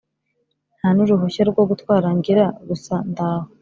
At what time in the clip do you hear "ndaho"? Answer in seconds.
3.11-3.47